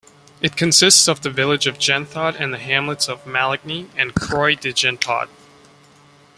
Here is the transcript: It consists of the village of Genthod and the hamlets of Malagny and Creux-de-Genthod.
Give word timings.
It 0.41 0.57
consists 0.57 1.07
of 1.07 1.21
the 1.21 1.29
village 1.29 1.67
of 1.67 1.77
Genthod 1.77 2.33
and 2.39 2.51
the 2.51 2.57
hamlets 2.57 3.07
of 3.07 3.23
Malagny 3.27 3.87
and 3.95 4.15
Creux-de-Genthod. 4.15 5.29